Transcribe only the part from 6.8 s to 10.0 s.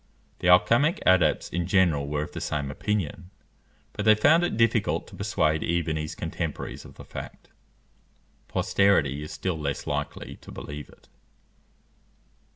of the fact. Posterity is still less